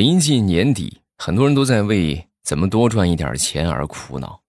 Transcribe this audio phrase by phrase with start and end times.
[0.00, 4.40] 临近年底，很多人都在为怎么多赚一点钱而苦恼。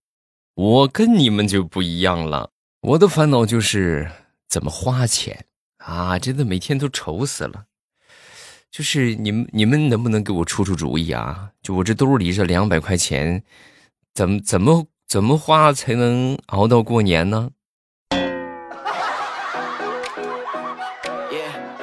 [0.53, 4.09] 我跟你们就不一样了，我的烦恼就是
[4.47, 5.43] 怎么花钱
[5.79, 6.17] 啊！
[6.17, 7.65] 真的每天都愁死了。
[8.71, 11.51] 就是你们，你们能不能给我出出主意啊？
[11.61, 13.43] 就我这兜里这两百块钱，
[14.13, 17.49] 怎么怎么怎么花才能熬到过年呢？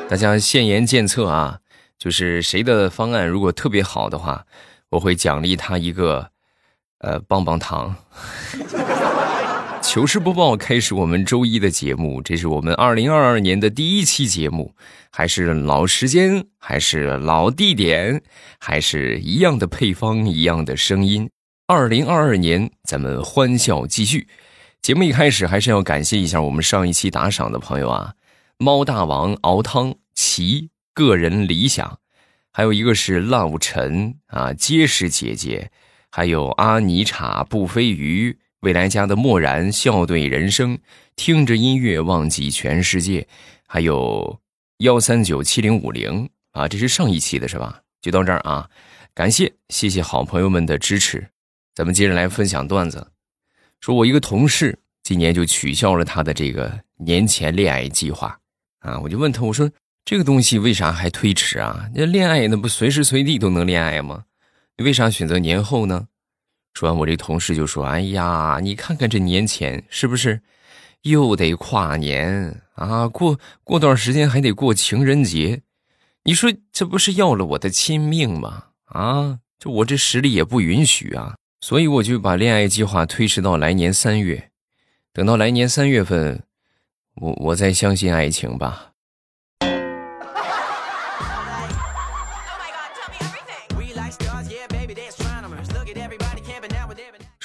[0.08, 1.60] 大家现言检测啊！
[1.98, 4.46] 就是谁的方案如果特别好的话，
[4.90, 6.30] 我会奖励他一个，
[6.98, 7.96] 呃，棒棒糖。
[9.82, 14.74] 糗事播报开始，我们周一的节目，这是我们二零二二年的第一期节目，
[15.10, 18.22] 还是老时间，还是老地点，
[18.58, 21.30] 还是一样的配方，一样的声音。
[21.66, 24.28] 二零二二年，咱们欢笑继续。
[24.82, 28.14] 节目一开始，还是要感谢一下我们上一期打赏的朋友啊，
[28.58, 30.70] 猫大王熬汤齐。
[30.98, 32.00] 个人理想，
[32.50, 35.70] 还有一个是浪尘啊，结实姐姐，
[36.10, 40.76] 还有阿尼茶不飞鱼，未来家的漠然笑对人生，
[41.14, 43.28] 听着音乐忘记全世界，
[43.68, 44.40] 还有
[44.78, 47.82] 幺三九七零五零啊，这是上一期的是吧？
[48.02, 48.68] 就到这儿啊，
[49.14, 51.28] 感谢谢谢好朋友们的支持，
[51.76, 53.12] 咱们接着来分享段子。
[53.80, 58.36] 说我一个同事今年就取消了他的这个年前恋爱计划
[58.80, 59.70] 啊，我就问他我说。
[60.08, 61.90] 这个东西为啥还推迟啊？
[61.94, 64.24] 那恋爱那不随时随地都能恋爱吗？
[64.78, 66.08] 你为啥选择年后呢？
[66.72, 70.40] 说完，我这同事就说：“哎呀，你看看这年前是不是
[71.02, 73.06] 又得跨年啊？
[73.06, 75.60] 过过段时间还得过情人节，
[76.24, 78.68] 你说这不是要了我的亲命吗？
[78.86, 84.52] 啊，就我这实力也不允许啊，所以我就把恋爱计划推迟到来年三月，
[85.12, 86.44] 等到来年三月份，
[87.16, 88.86] 我我再相信爱情吧。”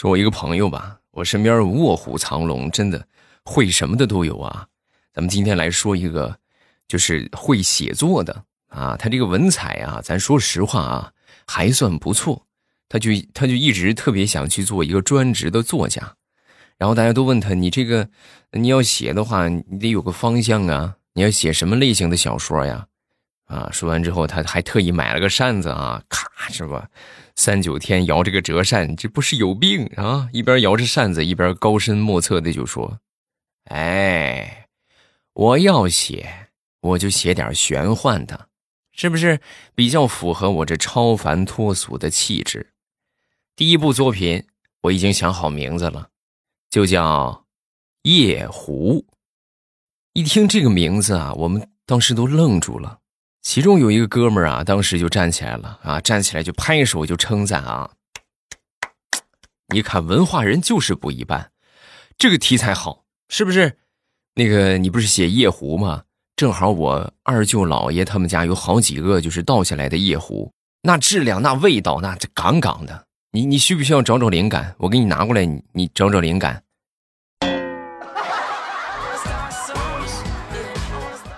[0.04, 3.08] 说我一个朋友吧，我身边卧虎藏龙，真的
[3.46, 4.68] 会什么的都有啊。
[5.14, 6.38] 咱们今天来说一个，
[6.90, 8.98] 就是会写作的啊。
[8.98, 11.14] 他这个文采啊，咱说实话啊，
[11.48, 12.46] 还算不错。
[12.90, 16.16] 他就他就一直特别想去做一个专职的作家。
[16.78, 18.10] 然后大家都问他，你这个
[18.52, 20.98] 你要写的话，你得有个方向啊。
[21.14, 22.86] 你要写什么类型的小说呀？
[23.46, 26.90] 啊，说完之后，他还特意买了个扇子啊，咔，是吧？
[27.36, 30.30] 三九天摇这个折扇，这不是有病啊！
[30.32, 33.00] 一边摇着扇子，一边高深莫测的就说
[33.66, 34.68] ：“哎，
[35.34, 36.50] 我要写，
[36.82, 38.50] 我就写点玄幻的，
[38.92, 39.42] 是不是
[39.74, 42.72] 比较符合我这超凡脱俗的气质？”
[43.56, 44.48] 第一部作品
[44.82, 46.10] 我已经想好名字了，
[46.70, 47.46] 就叫
[48.10, 49.06] 《夜壶》。
[50.14, 53.00] 一听这个名字啊，我们当时都愣住了。
[53.44, 57.92] 其中有一个哥们儿啊，当时就站起来了啊，站起来就拍手就称赞啊。
[59.68, 61.52] 你看文化人就是不一般，
[62.18, 63.78] 这个题材好，是不是？
[64.36, 66.04] 那个你不是写夜壶吗？
[66.38, 73.06] 正好我二舅姥爷他们家有好几个就是倒下来的夜壶，那质量那味道那这杠杠的。
[73.32, 74.74] 你你需不需要找找灵感？
[74.78, 76.64] 我给你拿过来，你你找找灵感。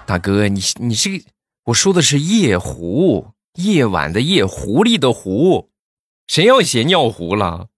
[0.06, 1.26] 大哥，你你是个。
[1.66, 5.72] 我说的是夜壶，夜晚的夜，狐狸的狐，
[6.28, 7.70] 谁要写尿壶了？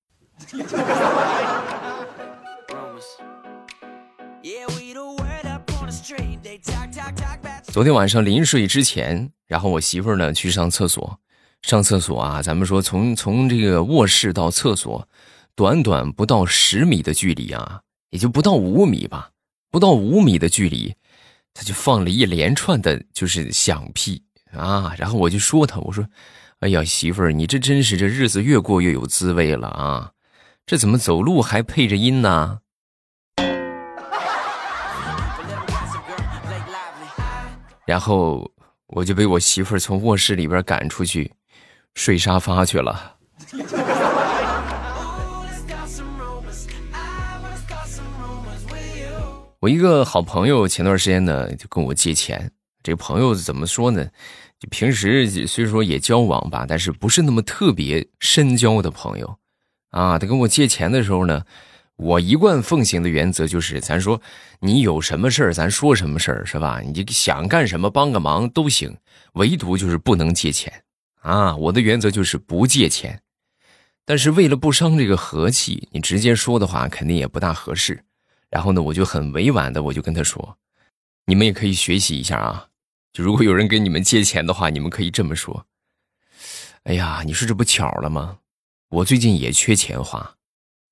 [7.67, 11.17] 昨天晚上临睡之前，然后我媳妇儿呢去上厕所，
[11.61, 15.07] 上厕所啊，咱们说从从这个卧室到厕所，
[15.55, 19.29] 短短不到十米的距离啊，也就不到五米吧，
[19.71, 20.93] 不到五米的距离。
[21.59, 24.93] 他就放了一连串的，就是响屁啊！
[24.95, 26.05] 然后我就说他，我说
[26.61, 30.11] ：“哎呀，媳妇儿，你这真是这日子越过越有滋味了啊！
[30.67, 32.59] 这怎么走路还配着音呢？”
[37.87, 38.51] 然后
[38.85, 41.33] 我就被我媳妇儿从卧室里边赶出去，
[41.95, 43.15] 睡沙发去了。
[49.59, 52.51] 我一个好朋友前段时间呢就跟我借钱，
[52.83, 54.07] 这个朋友怎么说呢？
[54.59, 59.37] 就平时虽说也交往吧，但是不是那么特别深交的朋友，
[59.89, 61.43] 啊，他跟我借钱的时候呢，
[61.95, 64.21] 我一贯奉行的原则就是，咱说
[64.59, 66.79] 你有什么事儿，咱说什么事儿是吧？
[66.85, 68.95] 你就想干什么帮个忙都行，
[69.33, 70.71] 唯独就是不能借钱，
[71.21, 73.19] 啊，我的原则就是不借钱。
[74.05, 78.03] 但是为了不伤这个和气，你直接说的话肯定也不大合适。
[78.49, 80.57] 然后呢，我就很委婉的，我就跟他说
[81.25, 82.69] ：“你们也可以学习一下啊，
[83.11, 85.65] 就如果有人给你们借钱的话，你们可以这么说：
[86.83, 88.39] 哎呀，你说这不巧了吗？
[88.89, 90.35] 我最近也缺钱花，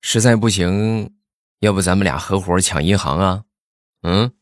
[0.02, 1.14] 实在不行，
[1.60, 3.44] 要不咱们俩合伙抢银行啊？
[4.02, 4.32] 嗯。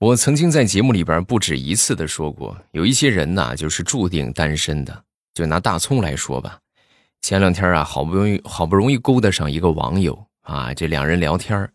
[0.00, 5.04] 我曾经在节目里边不止一次的说过，有一些人呐，就是注定单身的。
[5.34, 6.60] 就拿大葱来说吧，
[7.20, 11.68] 前两天啊，好不容易好不容易勾搭上一个网友啊，这两人聊天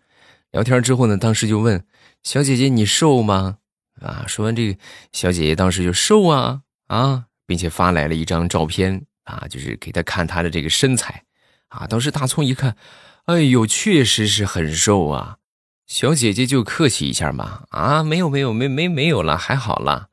[0.52, 1.84] 聊天之后呢，当时就问
[2.24, 3.58] 小姐姐你瘦吗？
[4.02, 4.80] 啊，说完这个，
[5.12, 11.24] 小姐姐当时就瘦啊啊，并且发来了一张照片啊，就是给她看她的这个身材
[11.68, 11.86] 啊。
[11.88, 12.78] 当时大葱一看，
[13.26, 15.40] 哎呦，确实是很瘦啊。
[15.86, 20.08] 小姐姐就客气一下嘛，啊，没有没有没没没有了，还好了。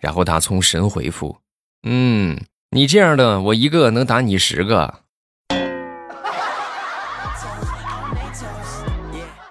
[0.00, 1.38] 然后大葱神回复，
[1.82, 2.40] 嗯，
[2.70, 5.02] 你这样的我一个能打你十个。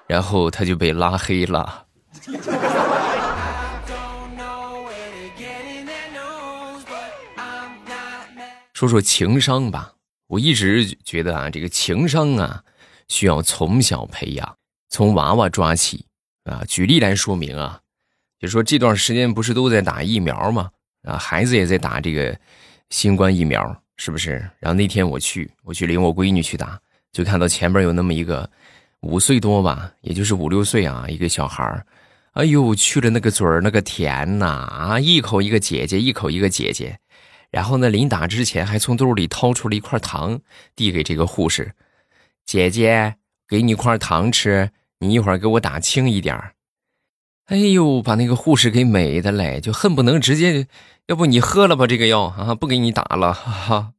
[0.07, 1.85] 然后他就被拉黑了。
[8.73, 9.93] 说说情商吧，
[10.27, 12.63] 我一直觉得啊，这个情商啊，
[13.07, 14.57] 需要从小培养。
[14.95, 16.05] 从娃娃抓起
[16.45, 16.63] 啊！
[16.69, 17.81] 举例来说明啊，
[18.39, 20.71] 就说这段时间不是都在打疫苗吗？
[21.03, 22.33] 啊，孩子也在打这个
[22.91, 24.35] 新冠疫苗，是不是？
[24.57, 26.79] 然后那天我去，我去领我闺女去打，
[27.11, 28.49] 就看到前边有那么一个
[29.01, 31.85] 五岁多吧，也就是五六岁啊，一个小孩
[32.31, 36.97] 哎呦，去了那个嘴儿那个甜呐啊，一口一个姐姐，一口一个姐姐。
[37.51, 40.39] 然后呢，临打之前还从兜里掏出了一块糖，
[40.73, 41.73] 递给这个护士
[42.45, 43.15] 姐姐，
[43.45, 44.71] 给你一块糖吃。
[44.99, 46.35] 你一会儿给我打轻一点
[47.47, 50.67] 哎呦，把那个护士给美的嘞，就恨不能直接，
[51.05, 53.31] 要不你喝了吧这个药啊，不给你打了。
[53.31, 53.91] 哈哈。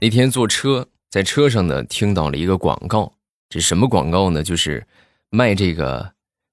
[0.00, 3.12] 那天坐车，在车上呢，听到了一个广告，
[3.48, 4.44] 这什么广告呢？
[4.44, 4.86] 就是
[5.28, 6.12] 卖这个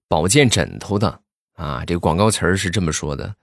[0.10, 1.20] 保健枕头的
[1.54, 1.86] 啊。
[1.86, 3.36] 这个广告词儿是这么说的：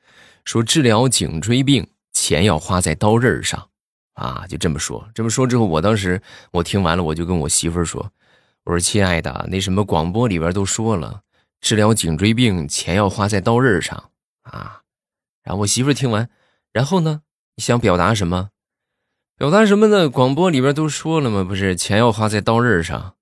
[0.44, 1.86] 说治疗颈椎病。
[2.14, 3.68] 钱要花在刀刃上，
[4.14, 5.06] 啊，就这么说。
[5.14, 6.22] 这么说之后，我当时
[6.52, 8.10] 我听完了，我就跟我媳妇儿说
[8.64, 11.20] ：“我说亲爱的，那什么广播里边都说了，
[11.60, 14.10] 治疗颈椎病钱要花在刀刃上
[14.44, 14.80] 啊。”
[15.44, 16.30] 然后我媳妇儿听完，
[16.72, 17.20] 然后呢，
[17.56, 18.48] 你想表达什么？
[19.36, 20.08] 表达什么呢？
[20.08, 21.42] 广播里边都说了吗？
[21.42, 23.16] 不是钱要花在刀刃上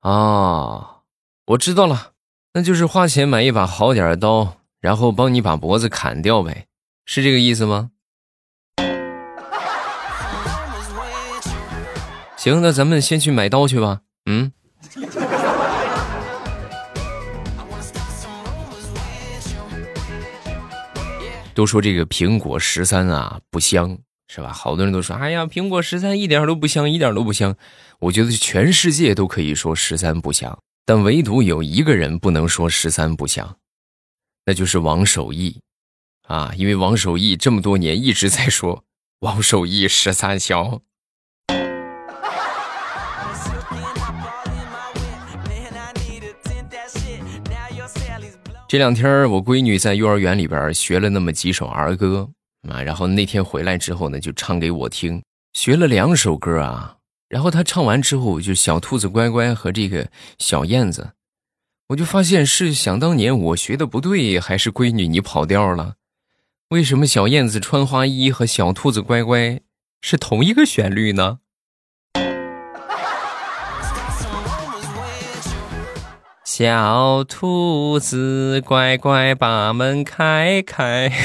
[0.00, 1.02] 啊？
[1.48, 2.12] 我知道了，
[2.54, 6.66] 那就是花钱买一把好点的刀，然后帮你把脖子砍掉呗。
[7.12, 7.90] 是这个意思吗？
[12.36, 14.02] 行，那咱们先去买刀去吧。
[14.26, 14.52] 嗯。
[21.52, 23.98] 都说这个苹果十三啊不香，
[24.28, 24.52] 是吧？
[24.52, 27.56] 好多人都说，哎呀，苹果十三一点都不香，一点都不香。
[27.98, 30.56] 我觉得全世界都可以说十三不香，
[30.86, 33.56] 但唯独有一个人不能说十三不香，
[34.46, 35.60] 那就是王守义。
[36.30, 38.84] 啊，因为王守义这么多年一直在说
[39.18, 40.80] 王守义十三香。
[48.68, 52.30] 这两天我闺女在幼儿园里边学了那么几首儿歌
[52.68, 55.20] 啊，然后那天回来之后呢，就唱给我听，
[55.54, 56.98] 学了两首歌啊。
[57.28, 60.08] 然后她唱完之后，就小兔子乖乖和这个
[60.38, 61.10] 小燕子，
[61.88, 65.96] 我就发现是想当年我学的不对，还是闺女你跑调了？
[66.70, 69.58] 为什么小燕子穿花衣和小兔子乖乖
[70.00, 71.40] 是同一个旋律呢？
[76.44, 81.10] 小兔子乖乖把门开开。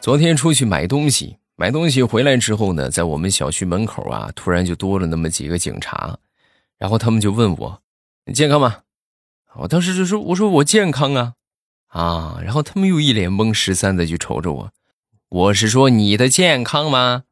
[0.00, 6.16] 昨天出去买东西，买东西回来之后呢，在我们小区门口啊，突然就多了那么几个警察。
[6.82, 7.82] 然后他们就问我
[8.26, 8.82] ：“你健康吗？”
[9.54, 11.34] 我当时就说：“我说我健康啊，
[11.86, 14.72] 啊！”然后他们又一脸懵十三的就瞅着我
[15.30, 17.22] ：“我是说你的健康吗？”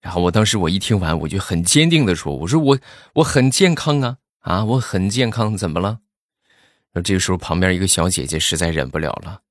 [0.00, 2.78] 然后我当时我一听完，我就很坚定的说：“我说我
[3.16, 5.98] 我很健康啊，啊，我很健康，怎么了？”
[6.94, 9.42] 那这个时候旁边一个小姐姐实在忍不了了：“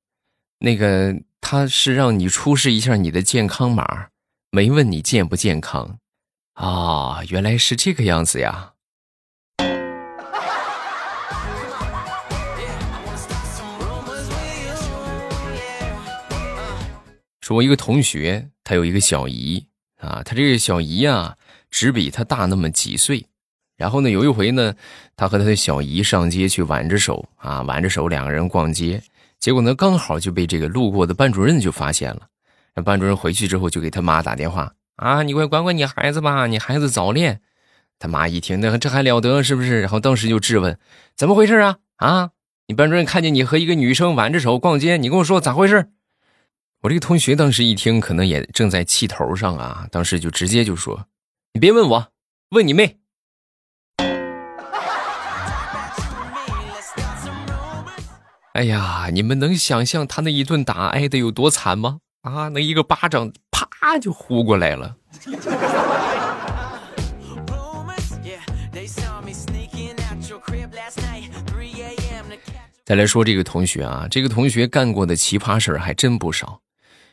[0.58, 4.08] 那个他是让你出示一下你的健康码，
[4.50, 6.00] 没问你健不健康
[6.54, 7.24] 啊？
[7.30, 8.72] 原来是这个样子呀。”
[17.46, 19.68] 说，我一个同学，他有一个小姨
[20.00, 21.36] 啊，他这个小姨啊，
[21.70, 23.28] 只比他大那么几岁，
[23.78, 24.74] 然后呢，有一回呢，
[25.16, 29.00] 他和他的小姨上街去挽着手啊，挽着手两个人逛街，
[29.40, 32.22] 结果呢，刚好就被这个路过的班主任就发现了。
[32.74, 37.42] 那班主任回去之后就给他妈打电话啊，你快管管你孩子吧，你孩子早恋。
[38.00, 39.82] 他妈一听，那这还了得，是不是？
[39.82, 40.80] 然后当时就质问，
[41.16, 41.78] 怎么回事啊？
[41.98, 42.32] 啊，
[42.66, 45.92] 你班主任看见你和一个女生挽着手逛街，你跟我说咋回事？
[46.86, 51.08] 我这个同学当时一听，可能也正在气头上啊，当时就直接就说
[51.54, 52.12] ：“你别问我，
[52.50, 53.00] 问你妹。”
[58.54, 62.02] 哎呀，你们能想象他那一顿打挨得有多惨吗？
[62.22, 64.96] 啊，那一个巴掌啪就呼过来了。
[72.84, 76.62] 再来说这个同学啊，这个同学干过的奇葩事儿还真不少。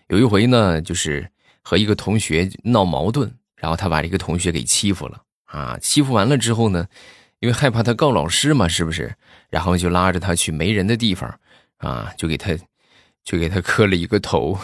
[0.08, 1.28] 有一回呢，就是
[1.62, 5.78] 和一个同学闹矛盾，然后他把这个同学给欺负了啊。
[5.80, 6.86] 欺负完了之后呢，
[7.40, 9.14] 因为害怕他告老师嘛，是不是？
[9.48, 11.38] 然后就拉着他去没人的地方
[11.78, 12.56] 啊，就给他，
[13.24, 14.58] 就给他磕了一个头，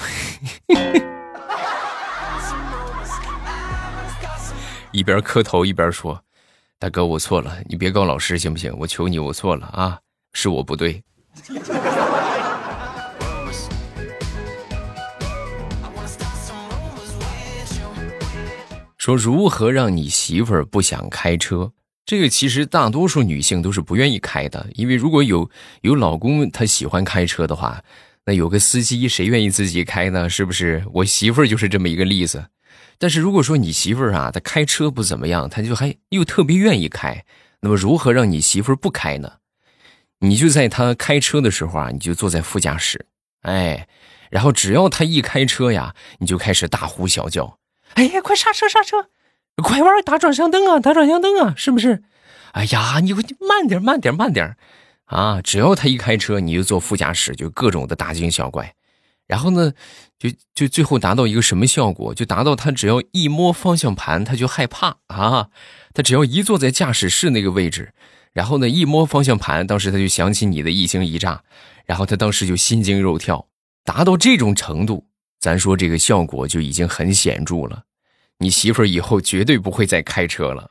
[4.93, 6.23] 一边磕头一边说
[6.79, 8.75] ：“大哥，我错了，你别告老师行不行？
[8.79, 9.99] 我求你，我错了啊。”
[10.35, 11.03] 是我不对。
[19.09, 21.73] 说如何让你媳妇儿不想开车？
[22.05, 25.51] 这个其实大多数女性都是不愿意开的，因为如果有
[25.81, 27.83] 有老公他喜欢开车的话，
[28.27, 30.29] 那有个司机谁愿意自己开呢？
[30.29, 30.85] 是不是？
[30.93, 32.49] 我媳妇儿就是这么一个例子。
[32.99, 37.25] 但是如果说你媳妇儿啊，她开车不怎么样，她就还又特别愿意开，
[37.63, 39.37] 那么如何让你媳妇儿不开呢？
[40.19, 43.07] 你就在她开车的时候啊，你就坐在副驾驶，
[43.41, 43.89] 哎，
[44.31, 47.58] 然后只要他一开车呀，你就开始大呼小叫，
[47.95, 49.09] 哎呀，快刹车刹车，
[49.63, 52.03] 快玩打转向灯啊，打转向灯啊，是不是？
[52.53, 54.57] 哎呀，你慢点慢点慢点，
[55.07, 58.75] 啊，只要他一开车，你就坐副驾驶，就各种的大惊小怪，
[59.27, 59.73] 然后呢，
[60.19, 62.15] 就就最后达到一个什么效果？
[62.15, 65.49] 就达到他只要一摸方向盘，他就害怕啊，
[65.93, 67.93] 他只要一坐在驾驶室那个位置。
[68.33, 71.43] 然后呢，一摸方向盘，当时他就想起你的一惊一乍，
[71.87, 73.49] 然后他当时就心惊肉跳，
[73.85, 75.08] 达到这种程度，
[75.41, 77.85] 咱说这个效果就已经很显著了。
[78.39, 80.71] 你媳妇儿以后绝对不会再开车了。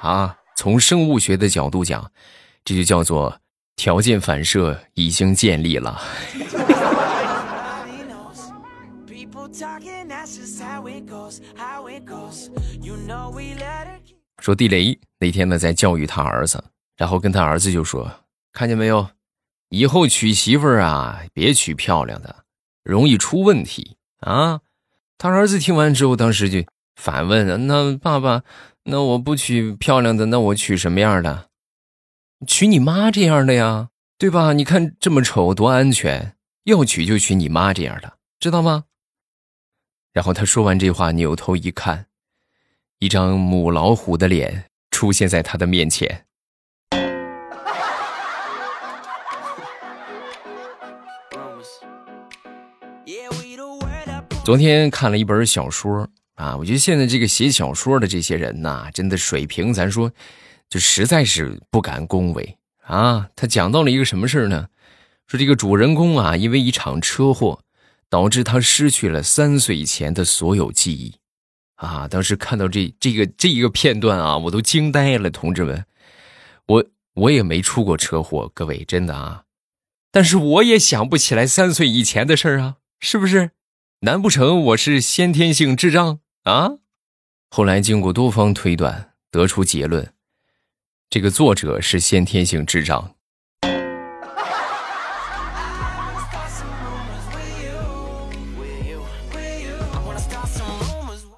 [0.00, 2.10] 啊，从生物学的角度讲，
[2.64, 3.40] 这就叫做
[3.76, 6.00] 条件反射已经建立了。
[14.40, 16.62] 说地雷那天呢，在教育他儿子，
[16.98, 18.10] 然后跟他儿子就说
[18.52, 19.08] ：“看见没有，
[19.74, 22.44] 以后娶媳妇儿啊，别娶漂亮的，
[22.82, 24.60] 容易出问题啊。”
[25.18, 26.64] 他儿子听完之后，当时就
[26.96, 28.42] 反问：“那爸爸，
[28.84, 31.48] 那我不娶漂亮的，那我娶什么样的？
[32.46, 33.88] 娶你妈这样的呀，
[34.18, 34.52] 对吧？
[34.52, 38.84] 你看这么丑，多安全，要娶就娶你妈这样的，知道吗？”
[40.12, 42.06] 然后他说完这话，扭头一看，
[42.98, 46.23] 一张母老虎的脸出现在他的面前。
[54.44, 60.12] 昨天看了一本小说啊，我觉得现在这个写小说的这些人呐，真的水平，咱说
[60.68, 63.28] 就实在是不敢恭维啊。
[63.34, 64.68] 他讲到了一个什么事呢？
[65.26, 67.60] 说这个主人公啊，因为一场车祸。
[68.10, 71.16] 导致他失去了三岁以前的所有记忆，
[71.74, 72.06] 啊！
[72.06, 75.84] 当时看到这这个这一个片段啊，我都惊呆了，同志们，
[76.66, 76.84] 我
[77.14, 79.44] 我也没出过车祸，各位真的啊，
[80.12, 83.50] 但是我也想不起来三岁以前的事儿啊，是不是？
[84.00, 86.72] 难不成我是先天性智障啊？
[87.48, 90.12] 后来经过多方推断，得出结论，
[91.08, 93.14] 这个作者是先天性智障。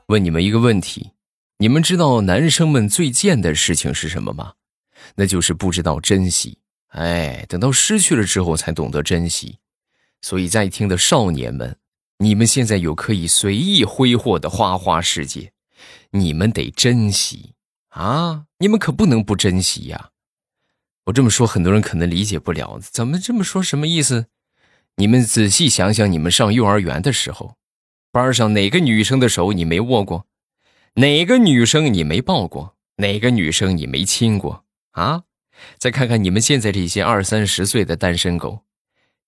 [0.09, 1.13] 问你们一个问题：
[1.59, 4.55] 你们知道男生们最贱的事情是什么吗？
[5.15, 6.59] 那就是不知道珍惜。
[6.89, 9.59] 哎，等到失去了之后才懂得珍惜。
[10.23, 11.77] 所以在听的少年们，
[12.19, 15.53] 你们现在有可以随意挥霍的花花世界，
[16.11, 17.55] 你们得珍惜
[17.91, 18.45] 啊！
[18.59, 20.11] 你们可不能不珍惜呀！
[21.05, 23.63] 我这么说，很多人可能理解不了，怎么这么说？
[23.63, 24.27] 什么意思？
[24.97, 27.57] 你们仔细想想，你们上幼儿园的时候。
[28.11, 30.27] 班上哪个女生的手你没握过？
[30.95, 32.77] 哪个女生你没抱过？
[32.97, 34.65] 哪个女生你没亲过？
[34.93, 35.25] 啊！
[35.79, 38.66] 再看看你们现在这些二三十岁的单身狗，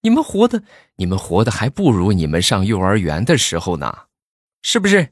[0.02, 0.62] 你们活的，
[0.96, 4.02] 你们活的还不如你们上幼儿园的时候呢，
[4.62, 5.08] 是不是？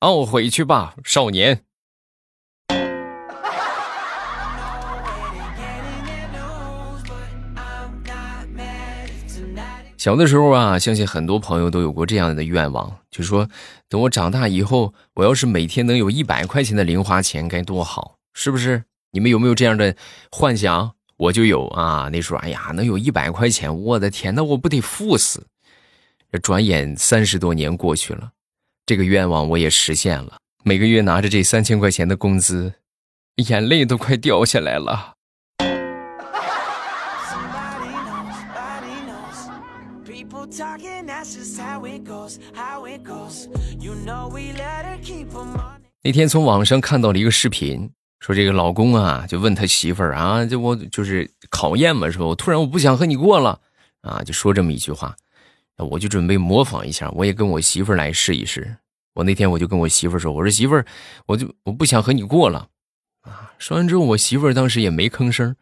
[0.00, 1.64] 懊悔去吧，少年。
[9.96, 13.48] 小的时候啊，相信很多朋友都有过这样的愿望，就说
[13.88, 18.84] 等我长大以后，我要是每天能有一百块钱的零花钱，该多好，是不是？
[19.10, 19.96] 你们有没有这样的
[20.30, 20.92] 幻想？
[21.18, 22.08] 我就有啊。
[22.10, 25.46] 那时候，哎呀，能有一百块钱，我的天，那我不得富死？
[26.32, 28.30] 这转眼三十多年过去了，
[28.86, 30.38] 这个愿望我也实现了。
[30.64, 32.74] 每个月拿着这三千块钱的工资，
[33.36, 35.14] 眼泪都快掉下来了。
[46.02, 52.26] 那天从网上看到了一个视频，说这个老公啊，就问他媳妇儿啊，就我就是考验嘛，是吧？
[52.26, 53.60] 我突然我不想和你过了
[54.02, 55.16] 啊，就说这么一句话，
[55.76, 58.76] 我就准备模仿一下，我也跟我媳妇儿来试一试。
[59.14, 60.84] 我那天我就跟我媳妇儿说，我说媳妇儿，
[61.26, 62.68] 我就我不想和你过了
[63.22, 63.52] 啊。
[63.58, 65.56] 说完之后，我媳妇儿当时也没吭声，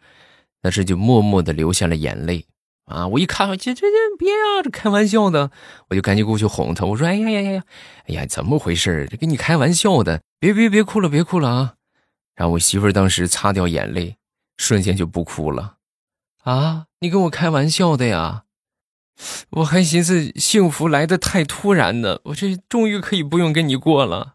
[0.61, 2.47] 但是就默默的流下了眼泪。
[2.87, 3.09] 啊！
[3.09, 5.51] 我一看，这这这别啊，这开玩笑的，
[5.89, 6.87] 我就赶紧过去哄她。
[6.87, 7.63] 我说：“哎呀呀呀呀，
[8.07, 9.09] 哎呀，怎么回事？
[9.11, 11.75] 这跟你开玩笑的，别别别哭了，别哭了啊！”
[12.37, 14.19] 然后我媳妇儿当时擦掉眼泪，
[14.59, 15.79] 瞬间就不哭了。
[16.45, 18.45] 啊，你跟我开玩笑的呀？
[19.49, 24.35] 我还寻思幸福来的太突然呢，我这终于可以不用跟你过了。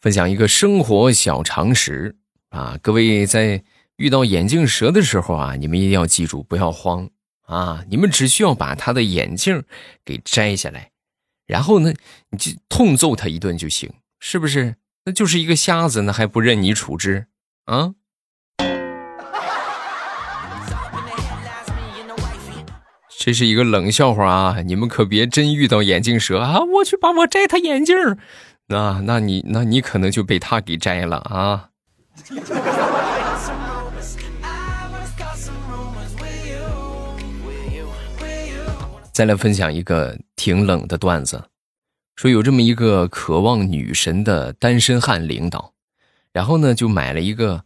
[0.00, 2.16] 分享一个生活小常识
[2.48, 3.62] 啊，各位在
[3.96, 7.10] 遇到眼镜蛇的时候啊，你们一定要记住，不要慌
[7.50, 7.84] 啊！
[7.90, 9.64] 你们只需要把他的眼镜
[10.04, 10.92] 给摘下来，
[11.46, 11.92] 然后呢，
[12.30, 14.76] 你就痛揍他一顿就行，是不是？
[15.04, 17.26] 那就是一个瞎子，那还不任你处置
[17.64, 17.94] 啊？
[23.18, 24.62] 这是一个冷笑话啊！
[24.62, 26.60] 你们可别真遇到眼镜蛇啊！
[26.60, 27.96] 我去帮我摘他眼镜
[28.68, 31.70] 那那你那你可能就被他给摘了啊！
[39.12, 41.44] 再来分享一个挺冷的段子，
[42.16, 45.74] 说有这么一个渴望女神的单身汉领导，
[46.32, 47.64] 然后呢就买了一个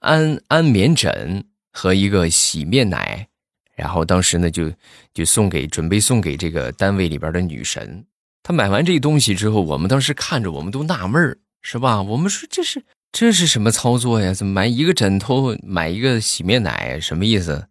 [0.00, 3.28] 安安眠枕和一个洗面奶，
[3.76, 4.72] 然后当时呢就
[5.12, 8.04] 就送给准备送给这个单位里边的女神。
[8.42, 12.00] 他买完这东西之后，我们当时看着，我们都纳闷儿，是吧？
[12.00, 14.32] 我们说这是这是什么操作呀？
[14.32, 17.68] 怎么买一个枕头，买一个洗面奶，什么意思？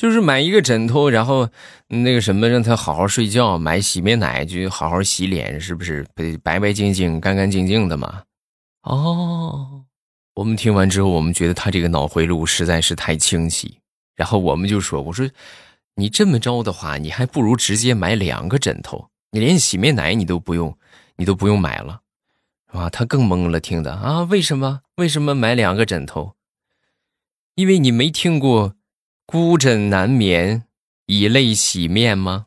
[0.00, 1.46] 就是买一个枕头，然后
[1.88, 6.06] 那个什么，让他好好睡觉；买洗面奶就好好洗脸，是不是？
[6.42, 8.22] 白白净净、干干净净的嘛？
[8.84, 9.84] 哦，
[10.32, 13.76] 我们听完之后，我们觉得他这个脑回路实在是太清晰，
[14.16, 15.28] 然后我们就说：“我说
[15.96, 20.78] 你这么着的话，你还不如直接买两个枕头。”你连洗面奶你都不用，
[21.16, 22.00] 你都不用买了，
[22.68, 24.22] 啊，他更懵了，听的啊？
[24.22, 24.80] 为什么？
[24.96, 26.36] 为什么买两个枕头？
[27.54, 28.76] 因为你没听过
[29.32, 30.64] “孤枕难眠，
[31.06, 32.46] 以泪洗面”吗？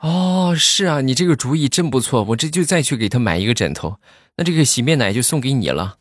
[0.00, 3.98] 哦，是啊，你这个主意真不错，我这就再去给他买一个枕头，
[4.36, 5.98] 那这个洗面奶就送给你了。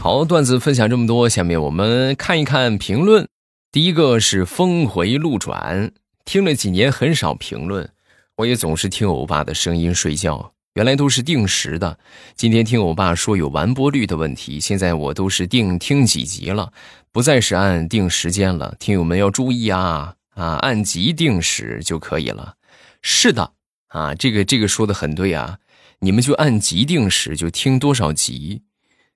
[0.00, 3.28] 好，段子分享这么多，下面我们看一看评论。
[3.70, 5.92] 第一个是峰回路转，
[6.30, 7.90] 听了几年很少评论，
[8.36, 11.98] 我也总是听欧巴的声音睡觉，原来都是定时的。
[12.36, 16.72] 今天听欧巴说有完播率的问题，现在我都是定听几集了，
[17.10, 18.76] 不再是按定时间了。
[18.78, 22.54] 听友们要注意啊啊，按集定时就可以了。
[23.02, 23.54] 是的
[23.88, 25.58] 啊，这个这个说的很对啊，
[25.98, 28.62] 你们就按集定时，就听多少集。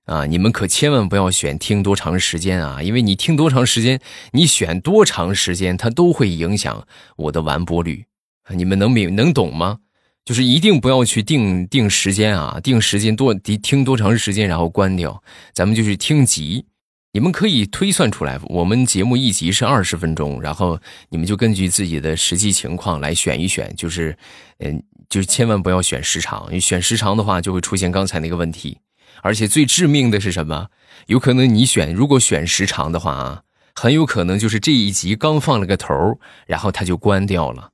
[0.05, 2.81] 啊，你们可千万不要选听多长时间啊！
[2.81, 3.99] 因为你听多长时间，
[4.33, 8.05] 你选多长时间，它都会影响我的完播率。
[8.49, 9.79] 你们能明能懂吗？
[10.23, 15.23] 就是一定不要去定定时间啊，定时间多听多长时间，然后关掉。
[15.53, 16.65] 咱们就是听集，
[17.13, 23.73] 你们可以推算出来，我们节目一集是二十分钟，然后你们就根据自己的实际情况来选一选。
[23.75, 24.15] 就是，
[24.59, 28.77] 嗯，就是千万不要选时长，选时长的话，就会出现刚才那个问题。
[29.21, 30.67] 而且最致命的是什么？
[31.07, 37.71] 有可能你选，如果选时长的话啊，很有可能就是这一集刚放了个头，然后它就关掉了。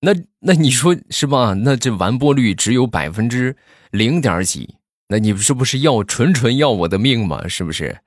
[0.00, 1.54] 那那你说是吧？
[1.54, 3.56] 那这完播率只有百分之
[3.90, 4.76] 零点几，
[5.08, 7.48] 那你是不是要纯纯要我的命吗？
[7.48, 7.98] 是不是？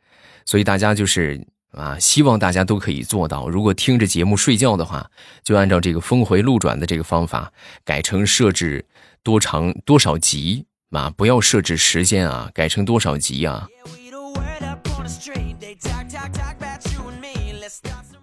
[0.45, 3.49] 所以大家就是啊，希望大家都可以做到。
[3.49, 5.10] 如果听着节目睡觉的话，
[5.43, 7.51] 就按照这个峰回路转的这个方法，
[7.84, 8.86] 改成设置
[9.23, 13.65] 多长多少集妈，不要设置时间啊，改成多少集啊。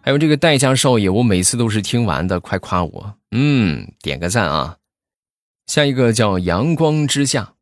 [0.03, 4.77] 还有这个代价少爷，我每次都是听完的，快夸我，嗯，点个赞啊。
[5.67, 7.55] 下一个叫阳光之下，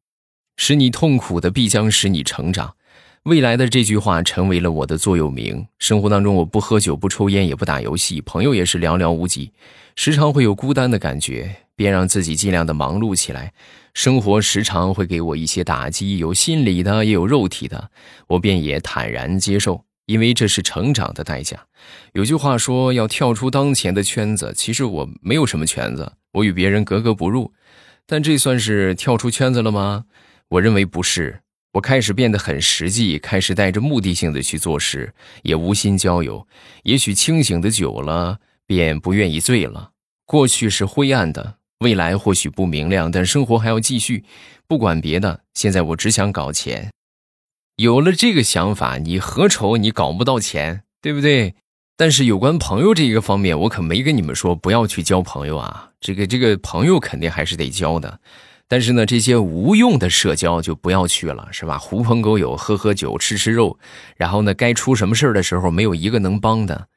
[0.57, 2.75] 使你痛苦的必将使你成长。
[3.23, 5.65] 未来的这句话成为了我的座右铭。
[5.79, 9.53] 生活当中，我不喝酒，不抽烟，也不打游戏，朋友也是寥寥无几，
[9.95, 13.53] 时常会有孤单的感觉，便让自己尽量的忙碌起来。
[13.97, 17.91] 生活时常会给我一些打击，有心理的，也有肉体的，
[18.27, 21.59] 我便也坦然接受，因为这是成长的代价。
[22.13, 27.51] 有句话说要跳出当前的圈子，其实我没有什么圈子，我与别人格格不入，
[28.07, 30.05] 但这算是跳出圈子了吗？
[30.49, 31.41] 我认为不是。
[31.73, 36.47] 我开始变得很实际，开始带着目的性的去做事，也无心交友。
[36.83, 39.93] 也许清醒的久了，便不愿意醉了。
[40.27, 44.25] 过去是灰暗的，未来或许不明亮，但生活还要继续。
[44.67, 46.91] 不管别的，现在我只想搞钱。
[47.77, 51.55] 有了这个想法，你何愁你搞不到钱，对不对？
[51.97, 55.91] 但是有关朋友这一个方面，我可没跟你们说不要去交朋友啊。
[56.01, 58.21] 这个这个朋友肯定还是得交的。
[58.69, 61.79] 但是呢，这些无用的社交就不要去了，是吧？
[61.79, 63.79] 狐朋狗友，喝喝酒，吃吃肉，
[64.17, 66.89] 然后呢，该出什么事的时候，没有一个能帮的，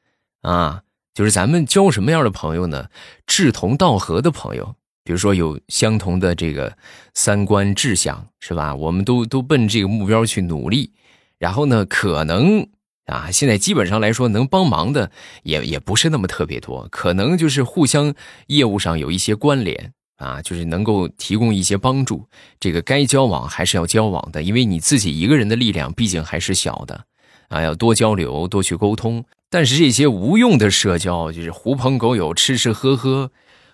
[0.42, 0.82] 啊，
[1.20, 2.88] 就是咱们交什么样的朋友呢？
[3.28, 6.78] 志同道合的朋友，比如说有相同的这个
[7.14, 8.74] 三观志向，是吧？
[8.74, 10.94] 我们都都奔这个目标去努力，
[11.38, 12.66] 然后呢，可能
[13.08, 15.12] 啊，现在基本上来说，能帮忙的
[15.44, 18.16] 也也不是那么特别多，可能就是互相
[18.48, 19.92] 业务上有一些关联。
[20.16, 22.30] 啊，就是能够提供一些帮助，
[22.62, 27.04] 这个该交往还是要交往的，因为你自己一个人的力量毕竟还是小的，
[27.50, 29.26] 啊，要多交流，多去沟通。
[29.50, 33.32] 但是这些无用的社交，就是狐朋狗友，吃吃喝喝，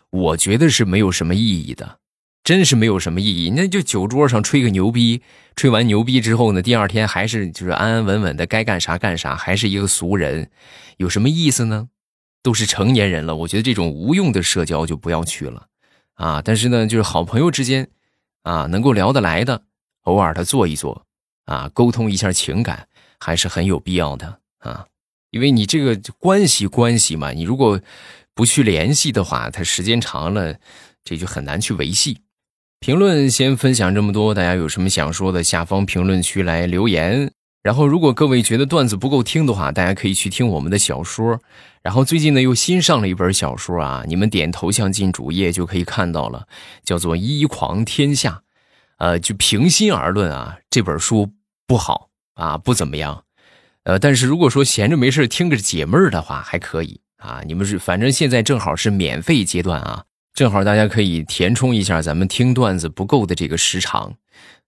[0.09, 1.99] 我觉得是没有什么意义的，
[2.43, 3.49] 真是没有什么意义。
[3.49, 5.21] 那就酒桌上吹个牛逼，
[5.55, 10.49] 吹完牛逼之后呢，第二天还是就是安安稳稳的，该干啥干啥，还是一个俗人，
[10.97, 11.89] 有什么意思呢？
[12.41, 15.67] 都是成年人了，我觉得这种无用的社交就不要去了。
[16.13, 17.89] 啊，但是呢，就是好朋友之间，
[18.43, 19.63] 啊，能够聊得来的，
[20.03, 21.05] 偶尔的坐一坐，
[21.45, 22.87] 啊，沟通一下情感，
[23.19, 24.85] 还是很有必要的啊。
[25.31, 27.79] 因为你这个关系关系嘛，你如果
[28.33, 30.55] 不去联系的话，它时间长了，
[31.03, 32.19] 这就很难去维系。
[32.79, 37.31] 评论先分享这么多，大家有什么想说的，下方评论区来留言。
[37.63, 41.41] 然后，如果各位觉得段子不够听的话，大家可以去听我们的小说。
[41.81, 46.47] 然后最近呢，又新上了一本小说啊，你们点头像进主页就可以看到了，
[46.83, 48.31] 叫做《一狂天下》。
[48.97, 51.31] 呃，就平心而论啊，这本书
[51.65, 53.24] 不好啊，不怎么样。
[53.85, 57.41] 呃，但是如果说闲着没事听个解闷儿的话，还可以啊。
[57.47, 64.13] 你们是反正现在正好是免费阶段啊，正好大家可以填充一下咱们听段子不够的这个时长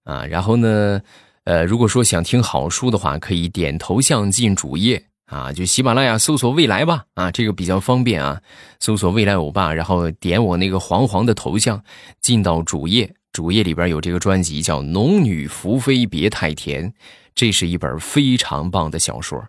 [0.05, 0.25] 啊。
[0.25, 1.01] 然后呢？
[1.47, 8.41] 呃，如果说想听好书的话，可以点头像进主页啊，就喜马拉雅搜索未来吧啊，这个比较方便啊，
[8.81, 11.81] 搜索未来欧巴，然后点我那个黄黄的头像
[12.19, 16.91] 进到主页，主页里边有这个专辑叫《农女福妃别太甜》，
[17.37, 19.47] 这是一本非常棒的小说，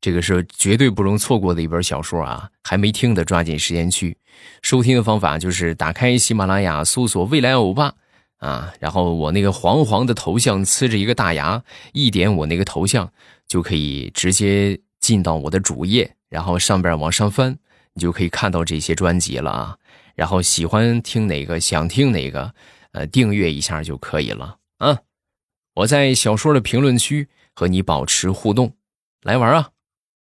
[0.00, 4.16] 这个是绝对不容错过的一本小说啊，还没听的抓紧时间去
[4.60, 7.94] 收听的方法就是打开喜马拉雅搜索未来欧巴。
[8.38, 13.12] 啊，然后我那个黄黄的头像呲着一个大牙，一点我那个头像
[13.48, 17.58] 就可以直接进到我的主页，然后上边往上翻，
[17.94, 19.76] 你就可以看到这些专辑了啊。
[20.14, 22.54] 然后喜欢听哪个，想听哪个，
[22.92, 24.98] 呃，订阅一下就可以了啊。
[25.78, 28.74] 我在小说的评论区和你保持互动，
[29.22, 29.70] 来玩啊。